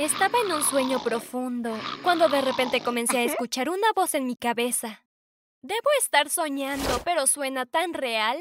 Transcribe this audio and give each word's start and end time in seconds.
Estaba 0.00 0.38
en 0.42 0.50
un 0.50 0.62
sueño 0.62 0.98
profundo, 1.02 1.78
cuando 2.02 2.26
de 2.30 2.40
repente 2.40 2.80
comencé 2.80 3.18
a 3.18 3.24
escuchar 3.24 3.68
una 3.68 3.92
voz 3.94 4.14
en 4.14 4.24
mi 4.24 4.34
cabeza. 4.34 5.04
Debo 5.60 5.90
estar 5.98 6.30
soñando, 6.30 7.02
pero 7.04 7.26
suena 7.26 7.66
tan 7.66 7.92
real. 7.92 8.38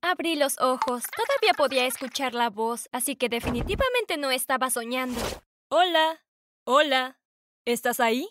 Abrí 0.00 0.34
los 0.34 0.58
ojos, 0.58 1.04
todavía 1.14 1.52
podía 1.58 1.84
escuchar 1.84 2.32
la 2.32 2.48
voz, 2.48 2.88
así 2.90 3.16
que 3.16 3.28
definitivamente 3.28 4.16
no 4.16 4.30
estaba 4.30 4.70
soñando. 4.70 5.20
Hola, 5.68 6.24
hola, 6.64 7.20
¿estás 7.66 8.00
ahí? 8.00 8.26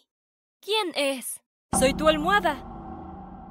¿Quién 0.59 0.93
es? 0.95 1.39
Soy 1.77 1.93
tu 1.93 2.07
almohada. 2.07 2.55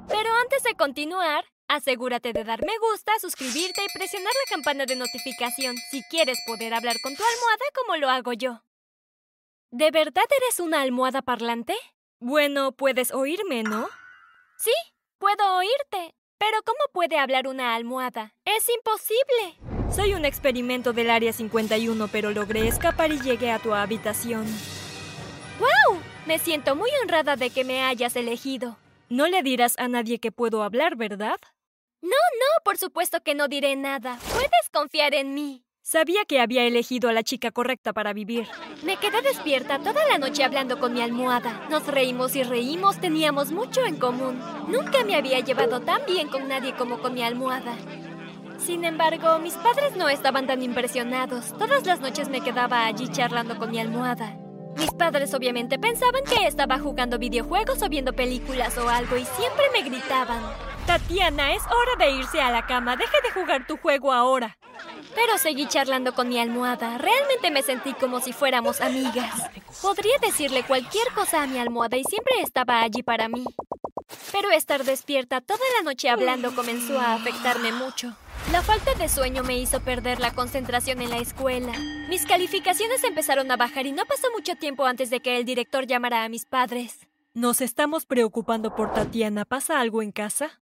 Pero 0.09 0.35
antes 0.35 0.63
de 0.63 0.75
continuar, 0.75 1.45
asegúrate 1.69 2.33
de 2.33 2.43
dar 2.43 2.59
me 2.65 2.77
gusta, 2.91 3.13
suscribirte 3.21 3.85
y 3.85 3.97
presionar 3.97 4.33
la 4.33 4.53
campana 4.53 4.85
de 4.85 4.97
notificación 4.97 5.77
si 5.91 6.03
quieres 6.09 6.39
poder 6.45 6.73
hablar 6.73 6.97
con 7.01 7.15
tu 7.15 7.23
almohada 7.23 7.65
como 7.73 7.95
lo 7.95 8.09
hago 8.09 8.33
yo. 8.33 8.66
¿De 9.71 9.91
verdad 9.91 10.23
eres 10.41 10.61
una 10.61 10.81
almohada 10.81 11.21
parlante? 11.21 11.75
Bueno, 12.19 12.71
puedes 12.71 13.13
oírme, 13.13 13.63
¿no? 13.63 13.89
Sí, 14.57 14.71
puedo 15.17 15.57
oírte. 15.57 16.15
Pero 16.37 16.57
¿cómo 16.63 16.79
puede 16.93 17.17
hablar 17.17 17.47
una 17.47 17.75
almohada? 17.75 18.33
Es 18.45 18.69
imposible. 18.69 19.91
Soy 19.93 20.13
un 20.13 20.23
experimento 20.23 20.93
del 20.93 21.09
Área 21.09 21.33
51, 21.33 22.07
pero 22.07 22.31
logré 22.31 22.65
escapar 22.65 23.11
y 23.11 23.19
llegué 23.19 23.51
a 23.51 23.59
tu 23.59 23.73
habitación. 23.73 24.45
¡Wow! 25.59 25.99
Me 26.25 26.39
siento 26.39 26.77
muy 26.77 26.91
honrada 27.01 27.35
de 27.35 27.49
que 27.49 27.65
me 27.65 27.83
hayas 27.83 28.15
elegido. 28.15 28.77
No 29.09 29.27
le 29.27 29.43
dirás 29.43 29.77
a 29.79 29.89
nadie 29.89 30.19
que 30.19 30.31
puedo 30.31 30.63
hablar, 30.63 30.95
¿verdad? 30.95 31.39
No, 32.01 32.09
no, 32.09 32.63
por 32.63 32.77
supuesto 32.77 33.21
que 33.21 33.35
no 33.35 33.49
diré 33.49 33.75
nada. 33.75 34.17
Puedes 34.31 34.69
confiar 34.71 35.13
en 35.13 35.33
mí. 35.33 35.66
Sabía 35.89 36.25
que 36.25 36.41
había 36.41 36.65
elegido 36.65 37.07
a 37.07 37.13
la 37.13 37.23
chica 37.23 37.51
correcta 37.51 37.93
para 37.93 38.11
vivir. 38.11 38.45
Me 38.83 38.97
quedé 38.97 39.21
despierta 39.21 39.79
toda 39.79 40.05
la 40.05 40.17
noche 40.17 40.43
hablando 40.43 40.79
con 40.79 40.93
mi 40.93 40.99
almohada. 40.99 41.65
Nos 41.69 41.87
reímos 41.87 42.35
y 42.35 42.43
reímos, 42.43 42.99
teníamos 42.99 43.53
mucho 43.53 43.85
en 43.85 43.95
común. 43.95 44.37
Nunca 44.67 45.05
me 45.05 45.15
había 45.15 45.39
llevado 45.39 45.79
tan 45.79 46.01
bien 46.05 46.27
con 46.27 46.49
nadie 46.49 46.75
como 46.75 46.99
con 46.99 47.13
mi 47.13 47.23
almohada. 47.23 47.73
Sin 48.57 48.83
embargo, 48.83 49.39
mis 49.39 49.53
padres 49.53 49.95
no 49.95 50.09
estaban 50.09 50.45
tan 50.45 50.61
impresionados. 50.61 51.57
Todas 51.57 51.85
las 51.85 52.01
noches 52.01 52.27
me 52.27 52.41
quedaba 52.41 52.85
allí 52.85 53.07
charlando 53.07 53.57
con 53.57 53.71
mi 53.71 53.79
almohada. 53.79 54.37
Mis 54.75 54.91
padres 54.91 55.33
obviamente 55.33 55.79
pensaban 55.79 56.25
que 56.25 56.47
estaba 56.47 56.79
jugando 56.79 57.17
videojuegos 57.17 57.81
o 57.81 57.87
viendo 57.87 58.11
películas 58.11 58.77
o 58.77 58.89
algo 58.89 59.15
y 59.15 59.23
siempre 59.23 59.63
me 59.71 59.83
gritaban. 59.83 60.41
Tatiana, 60.85 61.53
es 61.53 61.63
hora 61.63 61.95
de 61.97 62.11
irse 62.11 62.41
a 62.41 62.51
la 62.51 62.65
cama. 62.65 62.97
Deje 62.97 63.21
de 63.23 63.31
jugar 63.31 63.65
tu 63.65 63.77
juego 63.77 64.11
ahora. 64.11 64.57
Pero 65.17 65.39
seguí 65.39 65.65
charlando 65.65 66.13
con 66.13 66.29
mi 66.29 66.37
almohada. 66.37 66.99
Realmente 66.99 67.49
me 67.49 67.63
sentí 67.63 67.95
como 67.95 68.19
si 68.19 68.33
fuéramos 68.33 68.81
amigas. 68.81 69.33
Podría 69.81 70.15
decirle 70.21 70.61
cualquier 70.61 71.11
cosa 71.15 71.41
a 71.41 71.47
mi 71.47 71.57
almohada 71.57 71.97
y 71.97 72.03
siempre 72.03 72.35
estaba 72.43 72.83
allí 72.83 73.01
para 73.01 73.27
mí. 73.27 73.43
Pero 74.31 74.51
estar 74.51 74.83
despierta 74.83 75.41
toda 75.41 75.59
la 75.75 75.83
noche 75.83 76.09
hablando 76.09 76.53
comenzó 76.53 76.99
a 76.99 77.15
afectarme 77.15 77.71
mucho. 77.71 78.15
La 78.51 78.61
falta 78.61 78.93
de 78.93 79.09
sueño 79.09 79.41
me 79.41 79.57
hizo 79.57 79.79
perder 79.79 80.19
la 80.19 80.35
concentración 80.35 81.01
en 81.01 81.09
la 81.09 81.17
escuela. 81.17 81.73
Mis 82.09 82.27
calificaciones 82.27 83.03
empezaron 83.03 83.49
a 83.49 83.57
bajar 83.57 83.87
y 83.87 83.93
no 83.93 84.05
pasó 84.05 84.27
mucho 84.35 84.53
tiempo 84.53 84.85
antes 84.85 85.09
de 85.09 85.19
que 85.19 85.37
el 85.37 85.45
director 85.45 85.87
llamara 85.87 86.25
a 86.25 86.29
mis 86.29 86.45
padres. 86.45 87.07
Nos 87.33 87.61
estamos 87.61 88.05
preocupando 88.05 88.75
por 88.75 88.93
Tatiana. 88.93 89.45
¿Pasa 89.45 89.79
algo 89.79 90.03
en 90.03 90.11
casa? 90.11 90.61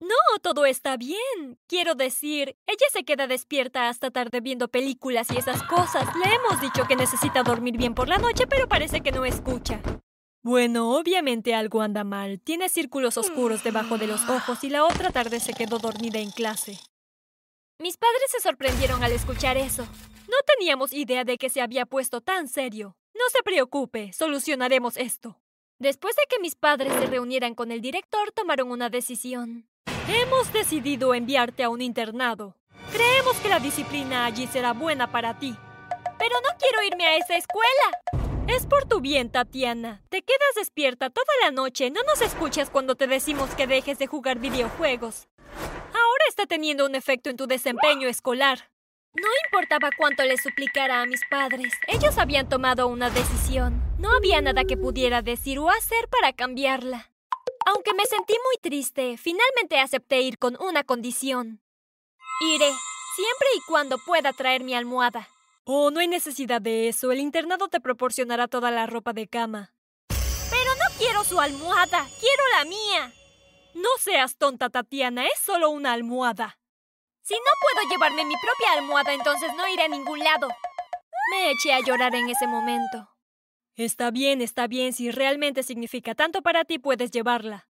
No, 0.00 0.38
todo 0.42 0.64
está 0.66 0.96
bien. 0.96 1.58
Quiero 1.66 1.94
decir, 1.94 2.56
ella 2.66 2.86
se 2.92 3.04
queda 3.04 3.26
despierta 3.26 3.88
hasta 3.88 4.10
tarde 4.10 4.40
viendo 4.40 4.68
películas 4.68 5.28
y 5.32 5.36
esas 5.36 5.62
cosas. 5.64 6.06
Le 6.16 6.34
hemos 6.34 6.60
dicho 6.60 6.86
que 6.86 6.96
necesita 6.96 7.42
dormir 7.42 7.76
bien 7.76 7.94
por 7.94 8.08
la 8.08 8.18
noche, 8.18 8.46
pero 8.46 8.68
parece 8.68 9.00
que 9.00 9.12
no 9.12 9.24
escucha. 9.24 9.80
Bueno, 10.42 10.96
obviamente 10.96 11.54
algo 11.54 11.82
anda 11.82 12.04
mal. 12.04 12.40
Tiene 12.40 12.68
círculos 12.68 13.18
oscuros 13.18 13.64
debajo 13.64 13.98
de 13.98 14.06
los 14.06 14.28
ojos 14.28 14.62
y 14.62 14.70
la 14.70 14.84
otra 14.84 15.10
tarde 15.10 15.40
se 15.40 15.52
quedó 15.52 15.78
dormida 15.78 16.20
en 16.20 16.30
clase. 16.30 16.78
Mis 17.80 17.96
padres 17.96 18.30
se 18.30 18.40
sorprendieron 18.40 19.02
al 19.02 19.12
escuchar 19.12 19.56
eso. 19.56 19.82
No 19.82 20.36
teníamos 20.46 20.92
idea 20.92 21.24
de 21.24 21.38
que 21.38 21.50
se 21.50 21.60
había 21.60 21.86
puesto 21.86 22.20
tan 22.20 22.48
serio. 22.48 22.96
No 23.14 23.24
se 23.32 23.42
preocupe, 23.42 24.12
solucionaremos 24.12 24.96
esto. 24.96 25.40
Después 25.80 26.14
de 26.16 26.22
que 26.28 26.40
mis 26.40 26.54
padres 26.54 26.92
se 26.92 27.06
reunieran 27.06 27.54
con 27.54 27.72
el 27.72 27.80
director, 27.80 28.32
tomaron 28.32 28.70
una 28.70 28.90
decisión. 28.90 29.68
Hemos 30.10 30.50
decidido 30.54 31.12
enviarte 31.12 31.62
a 31.62 31.68
un 31.68 31.82
internado. 31.82 32.56
Creemos 32.90 33.36
que 33.42 33.50
la 33.50 33.60
disciplina 33.60 34.24
allí 34.24 34.46
será 34.46 34.72
buena 34.72 35.12
para 35.12 35.38
ti. 35.38 35.54
Pero 36.18 36.34
no 36.40 36.48
quiero 36.58 36.82
irme 36.82 37.04
a 37.04 37.16
esa 37.18 37.36
escuela. 37.36 38.26
Es 38.46 38.64
por 38.64 38.86
tu 38.86 39.00
bien, 39.00 39.30
Tatiana. 39.30 40.00
Te 40.08 40.22
quedas 40.22 40.54
despierta 40.56 41.10
toda 41.10 41.26
la 41.42 41.50
noche. 41.50 41.90
No 41.90 42.00
nos 42.04 42.22
escuchas 42.22 42.70
cuando 42.70 42.94
te 42.94 43.06
decimos 43.06 43.50
que 43.50 43.66
dejes 43.66 43.98
de 43.98 44.06
jugar 44.06 44.38
videojuegos. 44.38 45.28
Ahora 45.92 46.24
está 46.26 46.46
teniendo 46.46 46.86
un 46.86 46.94
efecto 46.94 47.28
en 47.28 47.36
tu 47.36 47.46
desempeño 47.46 48.08
escolar. 48.08 48.70
No 49.12 49.28
importaba 49.44 49.90
cuánto 49.94 50.24
le 50.24 50.38
suplicara 50.38 51.02
a 51.02 51.06
mis 51.06 51.20
padres. 51.28 51.74
Ellos 51.86 52.16
habían 52.16 52.48
tomado 52.48 52.88
una 52.88 53.10
decisión. 53.10 53.82
No 53.98 54.16
había 54.16 54.40
nada 54.40 54.64
que 54.64 54.78
pudiera 54.78 55.20
decir 55.20 55.58
o 55.58 55.68
hacer 55.68 56.08
para 56.08 56.32
cambiarla. 56.32 57.10
Aunque 57.68 57.92
me 57.92 58.06
sentí 58.06 58.32
muy 58.32 58.56
triste, 58.62 59.18
finalmente 59.18 59.78
acepté 59.78 60.22
ir 60.22 60.38
con 60.38 60.56
una 60.58 60.84
condición. 60.84 61.60
Iré, 62.40 62.72
siempre 63.14 63.48
y 63.56 63.60
cuando 63.66 63.98
pueda 63.98 64.32
traer 64.32 64.64
mi 64.64 64.74
almohada. 64.74 65.28
Oh, 65.64 65.90
no 65.90 66.00
hay 66.00 66.08
necesidad 66.08 66.62
de 66.62 66.88
eso. 66.88 67.12
El 67.12 67.18
internado 67.18 67.68
te 67.68 67.78
proporcionará 67.78 68.48
toda 68.48 68.70
la 68.70 68.86
ropa 68.86 69.12
de 69.12 69.28
cama. 69.28 69.74
Pero 70.08 70.74
no 70.76 70.96
quiero 70.96 71.24
su 71.24 71.38
almohada, 71.38 72.08
quiero 72.18 72.42
la 72.56 72.64
mía. 72.64 73.12
No 73.74 73.90
seas 73.98 74.38
tonta, 74.38 74.70
Tatiana, 74.70 75.26
es 75.26 75.38
solo 75.44 75.68
una 75.68 75.92
almohada. 75.92 76.58
Si 77.20 77.34
no 77.34 77.50
puedo 77.60 77.90
llevarme 77.90 78.24
mi 78.24 78.34
propia 78.40 78.78
almohada, 78.78 79.12
entonces 79.12 79.50
no 79.58 79.68
iré 79.68 79.82
a 79.82 79.88
ningún 79.88 80.20
lado. 80.20 80.48
Me 81.32 81.50
eché 81.50 81.74
a 81.74 81.80
llorar 81.80 82.14
en 82.14 82.30
ese 82.30 82.46
momento. 82.46 83.10
Está 83.78 84.10
bien, 84.10 84.42
está 84.42 84.66
bien. 84.66 84.92
Si 84.92 85.12
realmente 85.12 85.62
significa 85.62 86.16
tanto 86.16 86.42
para 86.42 86.64
ti, 86.64 86.80
puedes 86.80 87.12
llevarla. 87.12 87.68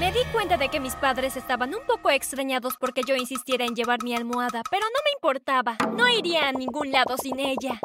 Me 0.00 0.10
di 0.10 0.20
cuenta 0.32 0.56
de 0.56 0.70
que 0.70 0.80
mis 0.80 0.96
padres 0.96 1.36
estaban 1.36 1.74
un 1.74 1.84
poco 1.86 2.08
extrañados 2.08 2.78
porque 2.80 3.02
yo 3.06 3.14
insistiera 3.16 3.66
en 3.66 3.74
llevar 3.74 4.02
mi 4.02 4.14
almohada, 4.14 4.62
pero 4.70 4.86
no 4.86 4.98
me 5.04 5.10
importaba. 5.14 5.76
No 5.94 6.08
iría 6.08 6.48
a 6.48 6.52
ningún 6.52 6.90
lado 6.90 7.18
sin 7.18 7.38
ella. 7.38 7.78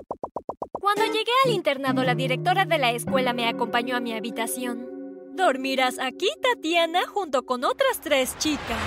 Cuando 0.72 1.04
llegué 1.08 1.32
al 1.44 1.52
internado, 1.52 2.06
la 2.06 2.16
directora 2.16 2.64
de 2.64 2.78
la 2.78 2.92
escuela 2.92 3.34
me 3.34 3.50
acompañó 3.50 3.98
a 3.98 4.00
mi 4.00 4.14
habitación. 4.14 5.36
Dormirás 5.36 6.00
aquí, 6.00 6.30
Tatiana, 6.42 7.06
junto 7.06 7.46
con 7.46 7.66
otras 7.66 8.00
tres 8.00 8.38
chicas. 8.38 8.80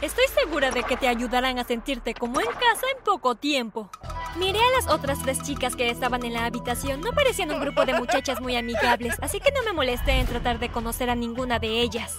Estoy 0.00 0.26
segura 0.28 0.70
de 0.70 0.84
que 0.84 0.96
te 0.96 1.08
ayudarán 1.08 1.58
a 1.58 1.64
sentirte 1.64 2.14
como 2.14 2.40
en 2.40 2.46
casa 2.46 2.86
en 2.96 3.02
poco 3.02 3.34
tiempo. 3.34 3.90
Miré 4.38 4.60
a 4.60 4.76
las 4.76 4.88
otras 4.88 5.18
tres 5.20 5.42
chicas 5.42 5.74
que 5.74 5.90
estaban 5.90 6.24
en 6.24 6.32
la 6.32 6.44
habitación. 6.44 7.00
No 7.00 7.10
parecían 7.12 7.50
un 7.50 7.60
grupo 7.60 7.84
de 7.84 7.94
muchachas 7.94 8.40
muy 8.40 8.54
amigables, 8.56 9.16
así 9.20 9.40
que 9.40 9.50
no 9.50 9.62
me 9.64 9.72
molesté 9.72 10.12
en 10.12 10.26
tratar 10.26 10.60
de 10.60 10.68
conocer 10.68 11.10
a 11.10 11.16
ninguna 11.16 11.58
de 11.58 11.80
ellas. 11.80 12.16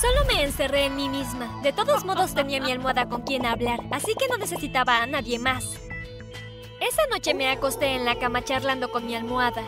Solo 0.00 0.24
me 0.26 0.42
encerré 0.42 0.86
en 0.86 0.96
mí 0.96 1.08
misma. 1.08 1.60
De 1.62 1.72
todos 1.72 2.04
modos 2.04 2.34
tenía 2.34 2.60
mi 2.60 2.72
almohada 2.72 3.08
con 3.08 3.22
quien 3.22 3.46
hablar, 3.46 3.80
así 3.92 4.14
que 4.18 4.26
no 4.28 4.36
necesitaba 4.36 5.02
a 5.02 5.06
nadie 5.06 5.38
más. 5.38 5.78
Esa 6.80 7.06
noche 7.10 7.34
me 7.34 7.50
acosté 7.50 7.94
en 7.94 8.04
la 8.04 8.18
cama 8.18 8.42
charlando 8.42 8.90
con 8.90 9.06
mi 9.06 9.14
almohada. 9.14 9.62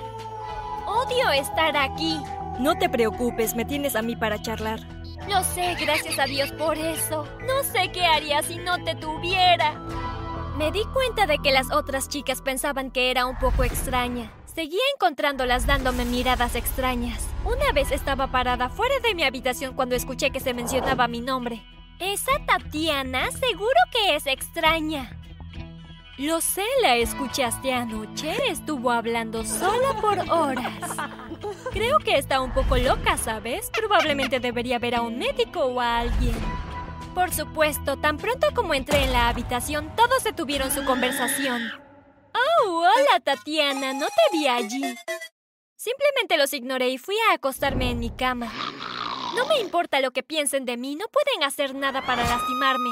Odio 0.86 1.30
estar 1.30 1.76
aquí. 1.76 2.18
No 2.58 2.76
te 2.76 2.88
preocupes, 2.88 3.54
me 3.54 3.64
tienes 3.64 3.94
a 3.94 4.02
mí 4.02 4.16
para 4.16 4.42
charlar. 4.42 4.80
Lo 5.28 5.44
sé, 5.44 5.76
gracias 5.78 6.18
a 6.18 6.24
Dios 6.24 6.50
por 6.52 6.76
eso. 6.76 7.28
No 7.46 7.62
sé 7.62 7.92
qué 7.92 8.04
haría 8.04 8.42
si 8.42 8.56
no 8.56 8.82
te 8.82 8.96
tuviera. 8.96 9.80
Me 10.56 10.70
di 10.70 10.84
cuenta 10.92 11.26
de 11.26 11.38
que 11.38 11.50
las 11.50 11.72
otras 11.72 12.08
chicas 12.08 12.42
pensaban 12.42 12.90
que 12.90 13.10
era 13.10 13.26
un 13.26 13.38
poco 13.38 13.64
extraña. 13.64 14.30
Seguía 14.44 14.82
encontrándolas 14.94 15.66
dándome 15.66 16.04
miradas 16.04 16.56
extrañas. 16.56 17.26
Una 17.44 17.72
vez 17.72 17.90
estaba 17.90 18.26
parada 18.26 18.68
fuera 18.68 18.98
de 19.00 19.14
mi 19.14 19.22
habitación 19.22 19.74
cuando 19.74 19.94
escuché 19.94 20.30
que 20.30 20.40
se 20.40 20.52
mencionaba 20.52 21.08
mi 21.08 21.20
nombre. 21.20 21.62
Esa 21.98 22.32
Tatiana 22.46 23.30
seguro 23.30 23.78
que 23.92 24.14
es 24.14 24.26
extraña. 24.26 25.18
Lo 26.18 26.42
sé, 26.42 26.64
la 26.82 26.96
escuchaste 26.96 27.72
anoche. 27.72 28.36
Estuvo 28.50 28.90
hablando 28.90 29.44
sola 29.46 29.98
por 30.02 30.18
horas. 30.30 30.96
Creo 31.72 31.98
que 31.98 32.18
está 32.18 32.42
un 32.42 32.52
poco 32.52 32.76
loca, 32.76 33.16
¿sabes? 33.16 33.70
Probablemente 33.70 34.38
debería 34.38 34.78
ver 34.78 34.96
a 34.96 35.00
un 35.00 35.18
médico 35.18 35.60
o 35.64 35.80
a 35.80 36.00
alguien. 36.00 36.34
Por 37.14 37.32
supuesto, 37.32 37.96
tan 37.98 38.16
pronto 38.16 38.48
como 38.54 38.74
entré 38.74 39.04
en 39.04 39.12
la 39.12 39.28
habitación, 39.28 39.94
todos 39.96 40.24
detuvieron 40.24 40.70
su 40.70 40.84
conversación. 40.84 41.60
¡Oh, 42.34 42.78
hola 42.78 43.20
Tatiana! 43.22 43.92
No 43.92 44.06
te 44.06 44.36
vi 44.36 44.48
allí. 44.48 44.82
Simplemente 45.76 46.36
los 46.38 46.52
ignoré 46.52 46.88
y 46.88 46.98
fui 46.98 47.16
a 47.30 47.34
acostarme 47.34 47.90
en 47.90 47.98
mi 47.98 48.10
cama. 48.10 48.50
No 49.36 49.46
me 49.46 49.60
importa 49.60 50.00
lo 50.00 50.10
que 50.12 50.22
piensen 50.22 50.64
de 50.64 50.76
mí, 50.76 50.96
no 50.96 51.06
pueden 51.08 51.42
hacer 51.42 51.74
nada 51.74 52.02
para 52.02 52.22
lastimarme. 52.24 52.90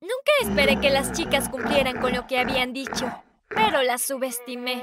Nunca 0.00 0.32
esperé 0.42 0.80
que 0.80 0.90
las 0.90 1.12
chicas 1.12 1.48
cumplieran 1.48 2.00
con 2.00 2.14
lo 2.14 2.26
que 2.26 2.38
habían 2.38 2.72
dicho, 2.72 3.10
pero 3.48 3.82
las 3.82 4.02
subestimé. 4.02 4.82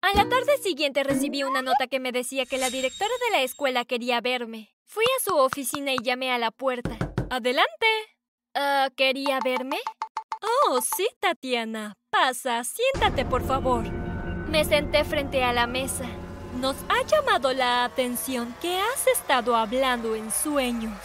A 0.00 0.12
la 0.14 0.28
tarde 0.28 0.58
siguiente 0.62 1.04
recibí 1.04 1.42
una 1.42 1.62
nota 1.62 1.86
que 1.88 2.00
me 2.00 2.12
decía 2.12 2.46
que 2.46 2.58
la 2.58 2.70
directora 2.70 3.12
de 3.26 3.36
la 3.36 3.42
escuela 3.42 3.84
quería 3.84 4.20
verme. 4.20 4.72
Fui 4.90 5.04
a 5.04 5.22
su 5.22 5.36
oficina 5.36 5.92
y 5.92 5.98
llamé 6.02 6.32
a 6.32 6.38
la 6.38 6.50
puerta. 6.50 6.96
¡Adelante! 7.28 7.86
Ah, 8.54 8.88
¿Quería 8.96 9.38
verme? 9.44 9.76
Oh, 10.40 10.80
sí, 10.80 11.06
Tatiana. 11.20 11.92
Pasa, 12.08 12.64
siéntate, 12.64 13.26
por 13.26 13.46
favor. 13.46 13.86
Me 14.48 14.64
senté 14.64 15.04
frente 15.04 15.44
a 15.44 15.52
la 15.52 15.66
mesa. 15.66 16.06
Nos 16.58 16.74
ha 16.88 17.02
llamado 17.02 17.52
la 17.52 17.84
atención 17.84 18.56
que 18.62 18.80
has 18.80 19.06
estado 19.08 19.56
hablando 19.56 20.14
en 20.16 20.30
sueños. 20.30 20.98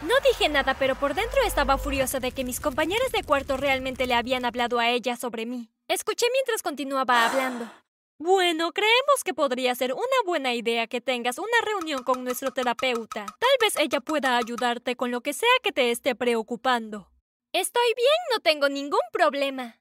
No 0.00 0.14
dije 0.26 0.48
nada, 0.48 0.72
pero 0.72 0.94
por 0.94 1.12
dentro 1.12 1.42
estaba 1.42 1.76
furiosa 1.76 2.20
de 2.20 2.32
que 2.32 2.42
mis 2.42 2.58
compañeros 2.58 3.12
de 3.12 3.22
cuarto 3.22 3.58
realmente 3.58 4.06
le 4.06 4.14
habían 4.14 4.46
hablado 4.46 4.78
a 4.78 4.88
ella 4.88 5.16
sobre 5.16 5.44
mí. 5.44 5.68
Escuché 5.88 6.24
mientras 6.32 6.62
continuaba 6.62 7.26
hablando. 7.26 7.70
Bueno, 8.18 8.72
creemos 8.72 9.24
que 9.24 9.34
podría 9.34 9.74
ser 9.74 9.92
una 9.92 10.04
buena 10.24 10.54
idea 10.54 10.86
que 10.86 11.00
tengas 11.00 11.38
una 11.38 11.60
reunión 11.64 12.04
con 12.04 12.22
nuestro 12.22 12.52
terapeuta. 12.52 13.26
Tal 13.26 13.56
vez 13.60 13.76
ella 13.76 14.00
pueda 14.00 14.36
ayudarte 14.36 14.94
con 14.94 15.10
lo 15.10 15.20
que 15.20 15.32
sea 15.32 15.48
que 15.62 15.72
te 15.72 15.90
esté 15.90 16.14
preocupando. 16.14 17.10
Estoy 17.52 17.92
bien, 17.96 18.06
no 18.32 18.40
tengo 18.40 18.68
ningún 18.68 19.00
problema. 19.12 19.80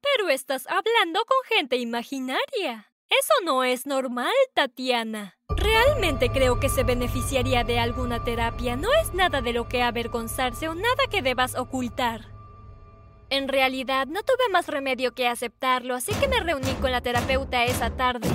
Pero 0.00 0.28
estás 0.28 0.66
hablando 0.68 1.20
con 1.24 1.56
gente 1.56 1.76
imaginaria. 1.76 2.92
Eso 3.08 3.34
no 3.44 3.62
es 3.64 3.84
normal, 3.84 4.32
Tatiana. 4.54 5.36
Realmente 5.48 6.30
creo 6.30 6.60
que 6.60 6.68
se 6.68 6.84
beneficiaría 6.84 7.62
de 7.62 7.78
alguna 7.78 8.24
terapia. 8.24 8.76
No 8.76 8.88
es 9.02 9.12
nada 9.12 9.42
de 9.42 9.52
lo 9.52 9.68
que 9.68 9.82
avergonzarse 9.82 10.68
o 10.68 10.74
nada 10.74 11.06
que 11.10 11.20
debas 11.20 11.56
ocultar. 11.56 12.31
En 13.32 13.48
realidad, 13.48 14.08
no 14.08 14.22
tuve 14.22 14.50
más 14.50 14.66
remedio 14.66 15.14
que 15.14 15.26
aceptarlo, 15.26 15.94
así 15.94 16.12
que 16.20 16.28
me 16.28 16.38
reuní 16.38 16.74
con 16.82 16.92
la 16.92 17.00
terapeuta 17.00 17.64
esa 17.64 17.88
tarde. 17.88 18.28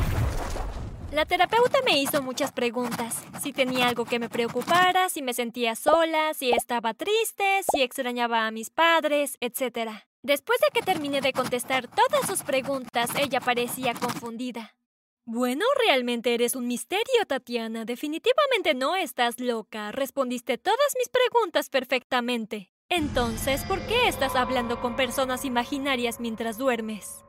La 1.11 1.23
terapeuta 1.23 1.77
me 1.85 1.99
hizo 1.99 2.23
muchas 2.23 2.51
preguntas. 2.51 3.23
Si 3.39 3.53
tenía 3.53 3.89
algo 3.89 4.05
que 4.05 4.17
me 4.17 4.27
preocupara, 4.27 5.07
si 5.09 5.21
me 5.21 5.35
sentía 5.35 5.75
sola, 5.75 6.33
si 6.33 6.49
estaba 6.49 6.95
triste, 6.95 7.61
si 7.71 7.83
extrañaba 7.83 8.47
a 8.47 8.51
mis 8.51 8.71
padres, 8.71 9.37
etc. 9.39 9.91
Después 10.23 10.57
de 10.61 10.73
que 10.73 10.83
terminé 10.83 11.21
de 11.21 11.31
contestar 11.31 11.87
todas 11.87 12.25
sus 12.25 12.41
preguntas, 12.41 13.11
ella 13.19 13.39
parecía 13.39 13.93
confundida. 13.93 14.73
Bueno, 15.25 15.63
realmente 15.85 16.33
eres 16.33 16.55
un 16.55 16.65
misterio, 16.65 17.23
Tatiana. 17.27 17.85
Definitivamente 17.85 18.73
no 18.73 18.95
estás 18.95 19.39
loca. 19.39 19.91
Respondiste 19.91 20.57
todas 20.57 20.95
mis 20.97 21.09
preguntas 21.09 21.69
perfectamente. 21.69 22.71
Entonces, 22.89 23.63
¿por 23.65 23.81
qué 23.81 24.07
estás 24.07 24.35
hablando 24.35 24.79
con 24.79 24.95
personas 24.95 25.43
imaginarias 25.43 26.21
mientras 26.21 26.57
duermes? 26.57 27.25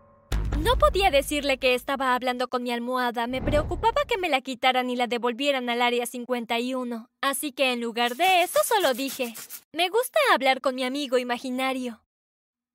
No 0.61 0.77
podía 0.79 1.11
decirle 1.11 1.59
que 1.59 1.75
estaba 1.75 2.15
hablando 2.15 2.49
con 2.49 2.63
mi 2.63 2.71
almohada, 2.71 3.27
me 3.27 3.43
preocupaba 3.43 4.05
que 4.07 4.19
me 4.19 4.29
la 4.29 4.41
quitaran 4.41 4.89
y 4.89 4.97
la 4.97 5.09
devolvieran 5.09 5.69
al 5.69 5.83
área 5.83 6.07
51, 6.07 7.11
así 7.21 7.53
que 7.53 7.73
en 7.73 7.81
lugar 7.81 8.17
de 8.17 8.43
eso 8.43 8.59
solo 8.65 8.95
dije, 8.95 9.35
me 9.73 9.89
gusta 9.89 10.19
hablar 10.33 10.61
con 10.61 10.75
mi 10.75 10.85
amigo 10.85 11.19
imaginario. 11.19 12.03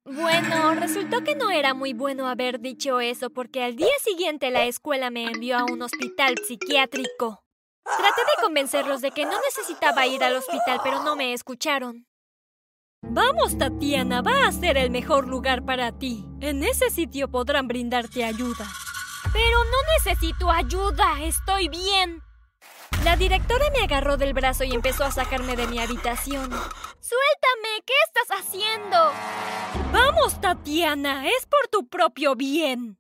Bueno, 0.06 0.76
resultó 0.76 1.24
que 1.24 1.36
no 1.36 1.52
era 1.52 1.74
muy 1.74 1.94
bueno 1.94 2.28
haber 2.28 2.60
dicho 2.60 3.00
eso 3.00 3.30
porque 3.30 3.64
al 3.64 3.78
día 3.78 3.94
siguiente 4.04 4.52
la 4.52 4.66
escuela 4.66 5.10
me 5.10 5.26
envió 5.26 5.58
a 5.58 5.64
un 5.64 5.82
hospital 5.82 6.36
psiquiátrico. 6.46 7.44
Traté 7.86 8.22
de 8.22 8.42
convencerlos 8.44 9.02
de 9.02 9.12
que 9.12 9.26
no 9.26 9.40
necesitaba 9.42 10.06
ir 10.06 10.24
al 10.24 10.36
hospital, 10.36 10.82
pero 10.84 11.04
no 11.04 11.16
me 11.16 11.34
escucharon. 11.34 12.06
Vamos, 13.04 13.58
Tatiana, 13.58 14.22
va 14.22 14.48
a 14.48 14.52
ser 14.52 14.78
el 14.78 14.90
mejor 14.90 15.28
lugar 15.28 15.64
para 15.66 15.92
ti. 15.92 16.26
En 16.40 16.64
ese 16.64 16.90
sitio 16.90 17.30
podrán 17.30 17.68
brindarte 17.68 18.24
ayuda. 18.24 18.66
Pero 19.32 19.64
no 19.66 19.78
necesito 19.98 20.50
ayuda, 20.50 21.22
estoy 21.22 21.68
bien. 21.70 22.22
La 23.04 23.18
directora 23.18 23.66
me 23.72 23.84
agarró 23.84 24.16
del 24.16 24.34
brazo 24.34 24.64
y 24.64 24.72
empezó 24.72 25.04
a 25.04 25.12
sacarme 25.12 25.56
de 25.58 25.68
mi 25.68 25.80
habitación. 25.80 26.50
Suéltame, 26.50 27.84
¿qué 27.86 27.94
estás 28.08 28.40
haciendo? 28.40 28.98
Vamos, 29.92 30.40
Tatiana, 30.40 31.28
es 31.28 31.46
por 31.46 31.68
tu 31.70 31.90
propio 31.90 32.36
bien. 32.36 32.98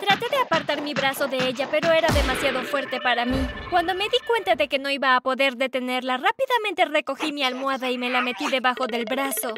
Traté 0.00 0.28
de 0.30 0.38
apartar 0.38 0.82
mi 0.82 0.94
brazo 0.94 1.26
de 1.28 1.48
ella, 1.48 1.68
pero 1.70 1.92
era 1.92 2.08
demasiado 2.08 2.62
fuerte 2.62 3.00
para 3.00 3.24
mí. 3.24 3.36
Cuando 3.70 3.94
me 3.94 4.04
di 4.04 4.18
cuenta 4.26 4.54
de 4.54 4.68
que 4.68 4.78
no 4.78 4.90
iba 4.90 5.16
a 5.16 5.20
poder 5.20 5.56
detenerla, 5.56 6.16
rápidamente 6.16 6.84
recogí 6.84 7.32
mi 7.32 7.42
almohada 7.42 7.90
y 7.90 7.98
me 7.98 8.10
la 8.10 8.20
metí 8.20 8.48
debajo 8.48 8.86
del 8.86 9.04
brazo. 9.04 9.54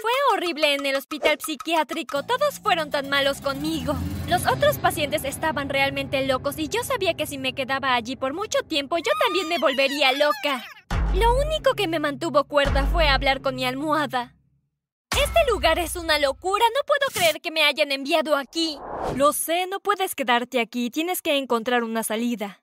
Fue 0.00 0.12
horrible 0.32 0.74
en 0.74 0.86
el 0.86 0.94
hospital 0.94 1.38
psiquiátrico. 1.40 2.22
Todos 2.22 2.60
fueron 2.60 2.90
tan 2.90 3.08
malos 3.08 3.40
conmigo. 3.40 3.94
Los 4.28 4.46
otros 4.46 4.78
pacientes 4.78 5.24
estaban 5.24 5.68
realmente 5.68 6.24
locos 6.26 6.58
y 6.58 6.68
yo 6.68 6.84
sabía 6.84 7.14
que 7.14 7.26
si 7.26 7.36
me 7.36 7.52
quedaba 7.52 7.94
allí 7.94 8.14
por 8.14 8.32
mucho 8.32 8.60
tiempo 8.60 8.96
yo 8.98 9.10
también 9.24 9.48
me 9.48 9.58
volvería 9.58 10.12
loca. 10.12 10.64
Lo 11.14 11.34
único 11.34 11.74
que 11.74 11.88
me 11.88 11.98
mantuvo 11.98 12.44
cuerda 12.44 12.86
fue 12.86 13.08
hablar 13.08 13.40
con 13.40 13.56
mi 13.56 13.64
almohada. 13.64 14.34
Este 15.10 15.50
lugar 15.50 15.78
es 15.78 15.96
una 15.96 16.18
locura. 16.18 16.64
No 16.74 16.86
puedo 16.86 17.10
creer 17.12 17.40
que 17.40 17.50
me 17.50 17.64
hayan 17.64 17.90
enviado 17.90 18.36
aquí. 18.36 18.78
Lo 19.16 19.32
sé, 19.32 19.66
no 19.66 19.80
puedes 19.80 20.14
quedarte 20.14 20.60
aquí. 20.60 20.90
Tienes 20.90 21.22
que 21.22 21.36
encontrar 21.36 21.84
una 21.84 22.02
salida. 22.02 22.62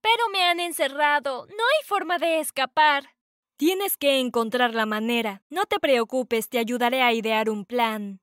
Pero 0.00 0.28
me 0.32 0.42
han 0.42 0.60
encerrado. 0.60 1.46
No 1.46 1.52
hay 1.52 1.86
forma 1.86 2.18
de 2.18 2.40
escapar. 2.40 3.10
Tienes 3.56 3.96
que 3.96 4.18
encontrar 4.18 4.74
la 4.74 4.86
manera. 4.86 5.42
No 5.48 5.66
te 5.66 5.78
preocupes, 5.78 6.48
te 6.48 6.58
ayudaré 6.58 7.02
a 7.02 7.12
idear 7.12 7.48
un 7.48 7.64
plan. 7.64 8.20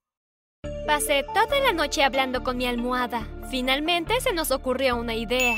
Pasé 0.86 1.24
toda 1.24 1.60
la 1.60 1.72
noche 1.72 2.04
hablando 2.04 2.44
con 2.44 2.58
mi 2.58 2.66
almohada. 2.66 3.28
Finalmente 3.50 4.20
se 4.22 4.34
nos 4.34 4.52
ocurrió 4.52 4.98
una 4.98 5.16
idea. 5.16 5.56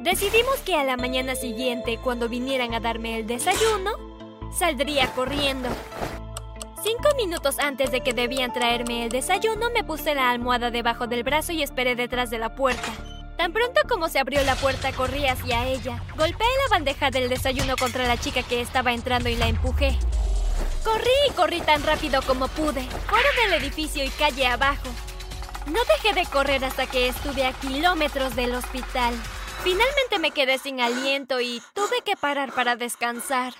Decidimos 0.00 0.60
que 0.64 0.76
a 0.76 0.84
la 0.84 0.96
mañana 0.96 1.34
siguiente, 1.34 1.98
cuando 2.02 2.28
vinieran 2.28 2.72
a 2.72 2.80
darme 2.80 3.18
el 3.18 3.26
desayuno, 3.26 3.90
saldría 4.56 5.12
corriendo. 5.12 5.68
Cinco 6.82 7.08
minutos 7.16 7.58
antes 7.58 7.90
de 7.90 8.02
que 8.02 8.12
debían 8.12 8.52
traerme 8.52 9.04
el 9.04 9.10
desayuno, 9.10 9.68
me 9.70 9.82
puse 9.82 10.14
la 10.14 10.30
almohada 10.30 10.70
debajo 10.70 11.08
del 11.08 11.24
brazo 11.24 11.52
y 11.52 11.62
esperé 11.62 11.96
detrás 11.96 12.30
de 12.30 12.38
la 12.38 12.54
puerta. 12.54 12.92
Tan 13.36 13.52
pronto 13.52 13.80
como 13.88 14.08
se 14.08 14.20
abrió 14.20 14.42
la 14.44 14.54
puerta, 14.54 14.92
corrí 14.92 15.26
hacia 15.26 15.66
ella. 15.66 16.00
Golpeé 16.16 16.46
la 16.46 16.76
bandeja 16.76 17.10
del 17.10 17.28
desayuno 17.28 17.76
contra 17.76 18.06
la 18.06 18.16
chica 18.16 18.44
que 18.44 18.60
estaba 18.60 18.92
entrando 18.92 19.28
y 19.28 19.34
la 19.34 19.48
empujé. 19.48 19.98
Corrí 20.84 21.10
y 21.28 21.32
corrí 21.32 21.60
tan 21.60 21.82
rápido 21.82 22.22
como 22.22 22.46
pude, 22.46 22.82
fuera 22.82 23.28
del 23.42 23.54
edificio 23.60 24.04
y 24.04 24.10
calle 24.10 24.46
abajo. 24.46 24.88
No 25.66 25.80
dejé 25.84 26.14
de 26.14 26.26
correr 26.26 26.64
hasta 26.64 26.86
que 26.86 27.08
estuve 27.08 27.44
a 27.44 27.52
kilómetros 27.52 28.36
del 28.36 28.54
hospital. 28.54 29.14
Finalmente 29.64 30.18
me 30.20 30.30
quedé 30.30 30.58
sin 30.58 30.80
aliento 30.80 31.40
y 31.40 31.60
tuve 31.74 32.02
que 32.04 32.16
parar 32.16 32.52
para 32.52 32.76
descansar. 32.76 33.54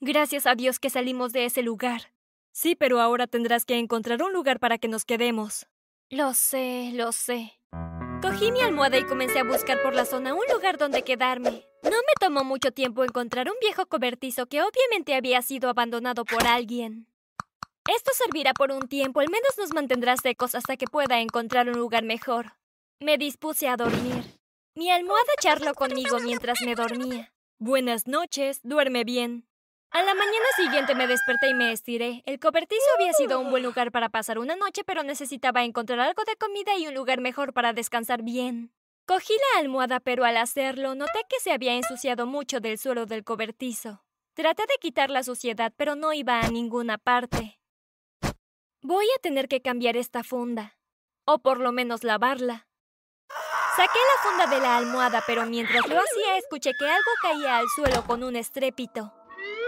Gracias 0.00 0.46
a 0.46 0.54
Dios 0.54 0.78
que 0.78 0.90
salimos 0.90 1.32
de 1.32 1.44
ese 1.44 1.62
lugar. 1.62 2.12
Sí, 2.52 2.74
pero 2.76 3.00
ahora 3.00 3.26
tendrás 3.26 3.64
que 3.64 3.78
encontrar 3.78 4.22
un 4.22 4.32
lugar 4.32 4.60
para 4.60 4.78
que 4.78 4.88
nos 4.88 5.04
quedemos. 5.04 5.66
Lo 6.10 6.34
sé, 6.34 6.90
lo 6.94 7.12
sé. 7.12 7.58
Cogí 8.22 8.52
mi 8.52 8.60
almohada 8.60 8.98
y 8.98 9.04
comencé 9.04 9.38
a 9.38 9.44
buscar 9.44 9.82
por 9.82 9.94
la 9.94 10.04
zona 10.04 10.34
un 10.34 10.44
lugar 10.52 10.78
donde 10.78 11.02
quedarme. 11.02 11.66
No 11.82 11.90
me 11.90 12.14
tomó 12.20 12.44
mucho 12.44 12.72
tiempo 12.72 13.04
encontrar 13.04 13.48
un 13.50 13.56
viejo 13.60 13.86
cobertizo 13.86 14.46
que 14.46 14.62
obviamente 14.62 15.14
había 15.14 15.42
sido 15.42 15.68
abandonado 15.68 16.24
por 16.24 16.46
alguien. 16.46 17.06
Esto 17.94 18.12
servirá 18.14 18.54
por 18.54 18.72
un 18.72 18.88
tiempo, 18.88 19.20
al 19.20 19.28
menos 19.28 19.58
nos 19.58 19.74
mantendrá 19.74 20.16
secos 20.16 20.54
hasta 20.54 20.76
que 20.76 20.86
pueda 20.86 21.20
encontrar 21.20 21.68
un 21.68 21.78
lugar 21.78 22.02
mejor. 22.02 22.54
Me 22.98 23.18
dispuse 23.18 23.68
a 23.68 23.76
dormir. 23.76 24.38
Mi 24.74 24.90
almohada 24.90 25.32
charló 25.40 25.74
conmigo 25.74 26.18
mientras 26.20 26.62
me 26.62 26.74
dormía. 26.74 27.32
Buenas 27.58 28.06
noches, 28.06 28.60
duerme 28.62 29.04
bien. 29.04 29.46
A 29.94 30.02
la 30.02 30.12
mañana 30.12 30.46
siguiente 30.56 30.96
me 30.96 31.06
desperté 31.06 31.50
y 31.50 31.54
me 31.54 31.70
estiré. 31.70 32.24
El 32.26 32.40
cobertizo 32.40 32.82
había 32.96 33.12
sido 33.12 33.38
un 33.38 33.50
buen 33.50 33.62
lugar 33.62 33.92
para 33.92 34.08
pasar 34.08 34.40
una 34.40 34.56
noche, 34.56 34.82
pero 34.82 35.04
necesitaba 35.04 35.62
encontrar 35.62 36.00
algo 36.00 36.24
de 36.24 36.34
comida 36.34 36.76
y 36.76 36.88
un 36.88 36.94
lugar 36.94 37.20
mejor 37.20 37.52
para 37.52 37.72
descansar 37.72 38.22
bien. 38.22 38.72
Cogí 39.06 39.32
la 39.32 39.60
almohada, 39.60 40.00
pero 40.00 40.24
al 40.24 40.36
hacerlo 40.36 40.96
noté 40.96 41.20
que 41.28 41.38
se 41.38 41.52
había 41.52 41.74
ensuciado 41.74 42.26
mucho 42.26 42.58
del 42.58 42.76
suelo 42.76 43.06
del 43.06 43.22
cobertizo. 43.22 44.02
Traté 44.34 44.64
de 44.64 44.80
quitar 44.80 45.10
la 45.10 45.22
suciedad, 45.22 45.72
pero 45.76 45.94
no 45.94 46.12
iba 46.12 46.40
a 46.40 46.48
ninguna 46.48 46.98
parte. 46.98 47.60
Voy 48.82 49.06
a 49.16 49.20
tener 49.22 49.46
que 49.46 49.62
cambiar 49.62 49.96
esta 49.96 50.24
funda. 50.24 50.76
O 51.24 51.38
por 51.38 51.60
lo 51.60 51.70
menos 51.70 52.02
lavarla. 52.02 52.66
Saqué 53.76 53.98
la 54.16 54.28
funda 54.28 54.56
de 54.56 54.60
la 54.60 54.76
almohada, 54.76 55.22
pero 55.24 55.46
mientras 55.46 55.86
lo 55.86 56.00
hacía 56.00 56.36
escuché 56.36 56.72
que 56.76 56.84
algo 56.84 57.10
caía 57.22 57.58
al 57.58 57.66
suelo 57.76 58.04
con 58.04 58.24
un 58.24 58.34
estrépito. 58.34 59.12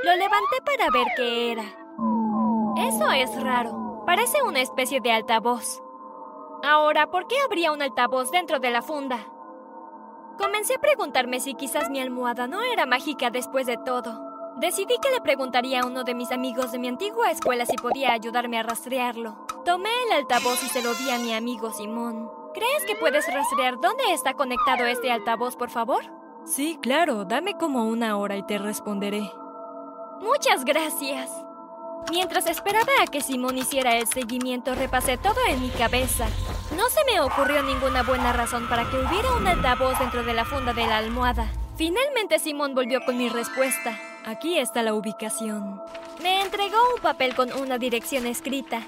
Lo 0.06 0.14
levanté 0.14 0.62
para 0.64 0.88
ver 0.92 1.08
qué 1.16 1.50
era. 1.50 1.64
Eso 2.76 3.10
es 3.10 3.42
raro. 3.42 4.04
Parece 4.06 4.40
una 4.44 4.60
especie 4.60 5.00
de 5.00 5.10
altavoz. 5.10 5.82
Ahora, 6.62 7.10
¿por 7.10 7.26
qué 7.26 7.34
habría 7.44 7.72
un 7.72 7.82
altavoz 7.82 8.30
dentro 8.30 8.60
de 8.60 8.70
la 8.70 8.82
funda? 8.82 9.18
Comencé 10.38 10.74
a 10.76 10.78
preguntarme 10.78 11.40
si 11.40 11.54
quizás 11.54 11.90
mi 11.90 11.98
almohada 11.98 12.46
no 12.46 12.62
era 12.62 12.86
mágica 12.86 13.30
después 13.30 13.66
de 13.66 13.78
todo. 13.78 14.20
Decidí 14.60 14.94
que 15.02 15.10
le 15.10 15.20
preguntaría 15.22 15.80
a 15.80 15.86
uno 15.86 16.04
de 16.04 16.14
mis 16.14 16.30
amigos 16.30 16.70
de 16.70 16.78
mi 16.78 16.86
antigua 16.86 17.32
escuela 17.32 17.66
si 17.66 17.74
podía 17.74 18.12
ayudarme 18.12 18.60
a 18.60 18.62
rastrearlo. 18.62 19.44
Tomé 19.64 19.90
el 20.06 20.18
altavoz 20.18 20.62
y 20.62 20.68
se 20.68 20.84
lo 20.84 20.94
di 20.94 21.10
a 21.10 21.18
mi 21.18 21.34
amigo 21.34 21.72
Simón. 21.72 22.30
¿Crees 22.54 22.84
que 22.86 22.94
puedes 22.94 23.26
rastrear 23.34 23.80
dónde 23.80 24.04
está 24.12 24.34
conectado 24.34 24.86
este 24.86 25.10
altavoz, 25.10 25.56
por 25.56 25.70
favor? 25.70 26.04
Sí, 26.44 26.78
claro. 26.80 27.24
Dame 27.24 27.58
como 27.58 27.88
una 27.88 28.16
hora 28.16 28.36
y 28.36 28.44
te 28.44 28.56
responderé. 28.56 29.28
Muchas 30.20 30.64
gracias. 30.64 31.30
Mientras 32.10 32.46
esperaba 32.46 32.92
a 33.02 33.06
que 33.06 33.20
Simón 33.20 33.58
hiciera 33.58 33.96
el 33.96 34.06
seguimiento, 34.06 34.74
repasé 34.74 35.18
todo 35.18 35.36
en 35.48 35.60
mi 35.60 35.70
cabeza. 35.70 36.26
No 36.76 36.88
se 36.88 37.00
me 37.10 37.20
ocurrió 37.20 37.62
ninguna 37.62 38.02
buena 38.02 38.32
razón 38.32 38.68
para 38.68 38.88
que 38.88 38.96
hubiera 38.96 39.32
un 39.32 39.46
altavoz 39.46 39.98
dentro 39.98 40.22
de 40.22 40.32
la 40.32 40.44
funda 40.44 40.72
de 40.72 40.86
la 40.86 40.98
almohada. 40.98 41.50
Finalmente 41.76 42.38
Simón 42.38 42.74
volvió 42.74 43.04
con 43.04 43.18
mi 43.18 43.28
respuesta. 43.28 43.98
Aquí 44.24 44.58
está 44.58 44.82
la 44.82 44.94
ubicación. 44.94 45.80
Me 46.22 46.42
entregó 46.42 46.76
un 46.94 47.02
papel 47.02 47.34
con 47.34 47.52
una 47.52 47.78
dirección 47.78 48.26
escrita. 48.26 48.82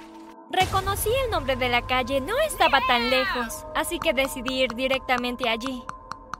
Reconocí 0.50 1.10
el 1.24 1.30
nombre 1.30 1.56
de 1.56 1.68
la 1.68 1.86
calle, 1.86 2.20
no 2.20 2.38
estaba 2.46 2.80
tan 2.86 3.10
lejos, 3.10 3.66
así 3.74 3.98
que 3.98 4.14
decidí 4.14 4.62
ir 4.62 4.74
directamente 4.74 5.48
allí. 5.48 5.82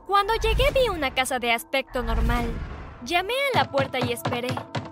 Cuando 0.07 0.33
llegué 0.35 0.65
vi 0.73 0.89
una 0.89 1.13
casa 1.13 1.37
de 1.37 1.51
aspecto 1.51 2.01
normal. 2.01 2.51
Llamé 3.03 3.33
a 3.53 3.59
la 3.59 3.71
puerta 3.71 3.99
y 3.99 4.11
esperé. 4.11 4.49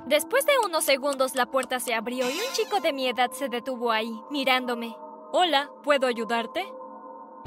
Después 0.07 0.45
de 0.45 0.53
unos 0.65 0.85
segundos 0.85 1.35
la 1.35 1.47
puerta 1.47 1.81
se 1.81 1.93
abrió 1.93 2.29
y 2.29 2.33
un 2.33 2.53
chico 2.53 2.79
de 2.79 2.93
mi 2.93 3.09
edad 3.09 3.29
se 3.31 3.49
detuvo 3.49 3.91
ahí, 3.91 4.23
mirándome. 4.29 4.95
Hola, 5.33 5.69
¿puedo 5.83 6.07
ayudarte? 6.07 6.65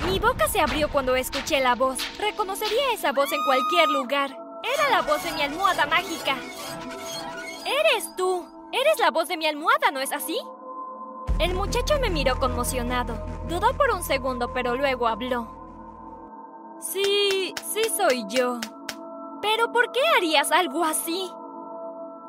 Mi 0.04 0.18
boca 0.18 0.46
se 0.46 0.60
abrió 0.60 0.90
cuando 0.90 1.16
escuché 1.16 1.60
la 1.60 1.74
voz. 1.74 1.96
Reconocería 2.18 2.92
esa 2.92 3.12
voz 3.12 3.32
en 3.32 3.42
cualquier 3.46 3.88
lugar. 3.88 4.36
Era 4.62 4.90
la 4.90 5.00
voz 5.00 5.24
de 5.24 5.32
mi 5.32 5.40
almohada 5.40 5.86
mágica. 5.86 6.36
Eres 7.64 8.14
tú. 8.16 8.46
Eres 8.72 8.98
la 8.98 9.10
voz 9.10 9.28
de 9.28 9.38
mi 9.38 9.46
almohada, 9.46 9.90
¿no 9.90 10.00
es 10.00 10.12
así? 10.12 10.38
El 11.38 11.54
muchacho 11.54 11.98
me 11.98 12.10
miró 12.10 12.38
conmocionado. 12.38 13.14
Dudó 13.48 13.72
por 13.72 13.90
un 13.90 14.02
segundo, 14.02 14.52
pero 14.52 14.76
luego 14.76 15.08
habló. 15.08 15.48
Sí, 16.78 17.54
sí 17.72 17.84
soy 17.96 18.26
yo. 18.28 18.60
¿Pero 19.40 19.72
por 19.72 19.92
qué 19.92 20.00
harías 20.18 20.52
algo 20.52 20.84
así? 20.84 21.32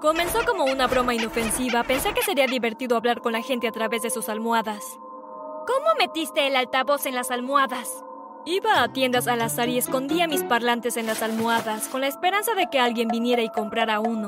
Comenzó 0.02 0.44
como 0.48 0.66
una 0.66 0.88
broma 0.88 1.14
inofensiva. 1.14 1.84
Pensé 1.84 2.12
que 2.16 2.24
sería 2.24 2.48
divertido 2.48 2.98
hablar 2.98 3.22
con 3.22 3.34
la 3.34 3.44
gente 3.44 3.68
a 3.68 3.72
través 3.72 4.02
de 4.02 4.10
sus 4.10 4.30
almohadas. 4.30 4.98
¿Cómo 5.68 5.94
metiste 6.00 6.48
el 6.48 6.56
altavoz 6.56 7.06
en 7.06 7.14
las 7.14 7.30
almohadas? 7.30 8.04
Iba 8.44 8.82
a 8.82 8.92
tiendas 8.92 9.28
al 9.28 9.44
azar 9.44 9.70
y 9.70 9.78
escondía 9.78 10.26
mis 10.26 10.44
parlantes 10.44 10.98
en 10.98 11.06
las 11.06 11.22
almohadas 11.22 11.88
con 11.88 12.02
la 12.02 12.08
esperanza 12.08 12.56
de 12.56 12.68
que 12.72 12.80
alguien 12.80 13.10
viniera 13.10 13.44
y 13.44 13.50
comprara 13.50 14.00
uno. 14.00 14.28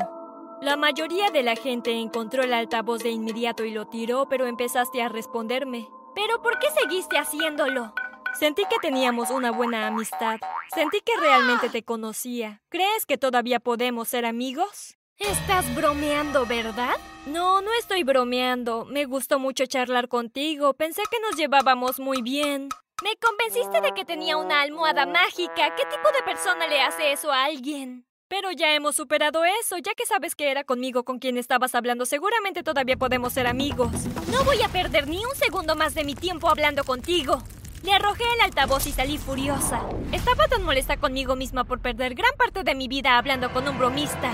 La 0.61 0.77
mayoría 0.77 1.31
de 1.31 1.41
la 1.41 1.55
gente 1.55 1.91
encontró 1.93 2.43
el 2.43 2.53
altavoz 2.53 3.01
de 3.01 3.09
inmediato 3.09 3.65
y 3.65 3.71
lo 3.71 3.87
tiró, 3.87 4.29
pero 4.29 4.45
empezaste 4.45 5.01
a 5.01 5.09
responderme. 5.09 5.89
¿Pero 6.13 6.39
por 6.43 6.59
qué 6.59 6.67
seguiste 6.79 7.17
haciéndolo? 7.17 7.95
Sentí 8.39 8.61
que 8.69 8.77
teníamos 8.79 9.31
una 9.31 9.51
buena 9.51 9.87
amistad. 9.87 10.39
Sentí 10.75 11.01
que 11.01 11.19
realmente 11.19 11.69
te 11.69 11.81
conocía. 11.81 12.61
¿Crees 12.69 13.07
que 13.07 13.17
todavía 13.17 13.59
podemos 13.59 14.07
ser 14.07 14.27
amigos? 14.27 14.97
Estás 15.29 15.73
bromeando, 15.73 16.45
¿verdad? 16.45 16.97
No, 17.25 17.61
no 17.61 17.71
estoy 17.79 18.03
bromeando. 18.03 18.83
Me 18.83 19.05
gustó 19.05 19.39
mucho 19.39 19.65
charlar 19.65 20.09
contigo. 20.09 20.73
Pensé 20.73 21.01
que 21.09 21.17
nos 21.21 21.37
llevábamos 21.37 21.99
muy 21.99 22.21
bien. 22.21 22.67
Me 23.01 23.15
convenciste 23.15 23.79
de 23.79 23.93
que 23.93 24.03
tenía 24.03 24.35
una 24.35 24.61
almohada 24.61 25.05
mágica. 25.05 25.75
¿Qué 25.75 25.85
tipo 25.85 26.11
de 26.11 26.23
persona 26.23 26.67
le 26.67 26.81
hace 26.81 27.13
eso 27.13 27.31
a 27.31 27.45
alguien? 27.45 28.05
Pero 28.27 28.51
ya 28.51 28.73
hemos 28.73 28.97
superado 28.97 29.45
eso, 29.45 29.77
ya 29.77 29.93
que 29.93 30.05
sabes 30.05 30.35
que 30.35 30.51
era 30.51 30.65
conmigo 30.65 31.03
con 31.03 31.19
quien 31.19 31.37
estabas 31.37 31.73
hablando, 31.73 32.05
seguramente 32.05 32.61
todavía 32.61 32.97
podemos 32.97 33.31
ser 33.31 33.47
amigos. 33.47 33.91
No 34.29 34.43
voy 34.43 34.61
a 34.61 34.69
perder 34.69 35.07
ni 35.07 35.23
un 35.23 35.35
segundo 35.35 35.75
más 35.75 35.93
de 35.93 36.03
mi 36.03 36.15
tiempo 36.15 36.49
hablando 36.49 36.83
contigo. 36.83 37.41
Le 37.83 37.93
arrojé 37.93 38.23
el 38.35 38.41
altavoz 38.41 38.87
y 38.87 38.91
salí 38.91 39.17
furiosa. 39.17 39.81
Estaba 40.11 40.47
tan 40.47 40.63
molesta 40.63 40.97
conmigo 40.97 41.35
misma 41.35 41.63
por 41.63 41.79
perder 41.79 42.13
gran 42.15 42.31
parte 42.37 42.63
de 42.63 42.75
mi 42.75 42.87
vida 42.87 43.17
hablando 43.17 43.51
con 43.53 43.67
un 43.67 43.77
bromista. 43.77 44.31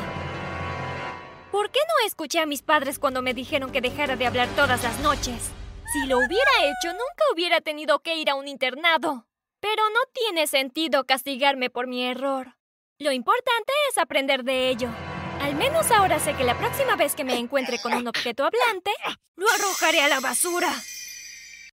¿Por 1.52 1.72
qué 1.72 1.80
no 1.88 2.06
escuché 2.06 2.40
a 2.40 2.46
mis 2.46 2.62
padres 2.62 3.00
cuando 3.00 3.22
me 3.22 3.34
dijeron 3.34 3.72
que 3.72 3.82
dejara 3.82 4.16
de 4.16 4.28
hablar 4.28 4.48
todas 4.56 4.84
las 4.84 5.00
noches? 5.00 5.52
Si 5.92 6.06
lo 6.06 6.18
hubiera 6.18 6.52
hecho, 6.62 6.92
nunca 6.92 7.24
hubiera 7.34 7.60
tenido 7.60 8.00
que 8.00 8.16
ir 8.18 8.30
a 8.30 8.36
un 8.36 8.48
internado. 8.48 9.26
Pero 9.60 9.82
no 9.90 10.00
tiene 10.14 10.46
sentido 10.46 11.06
castigarme 11.06 11.72
por 11.72 11.88
mi 11.88 12.06
error. 12.06 12.56
Lo 13.00 13.12
importante 13.12 13.74
es 13.90 13.98
aprender 13.98 14.44
de 14.44 14.70
ello. 14.70 14.90
Al 15.42 15.56
menos 15.56 15.90
ahora 15.90 16.20
sé 16.20 16.36
que 16.36 16.44
la 16.44 16.58
próxima 16.58 16.96
vez 16.96 17.16
que 17.16 17.24
me 17.24 17.38
encuentre 17.38 17.80
con 17.82 17.94
un 17.94 18.08
objeto 18.08 18.46
hablante, 18.46 18.92
lo 19.36 19.50
arrojaré 19.50 20.02
a 20.02 20.08
la 20.08 20.20
basura. 20.20 20.70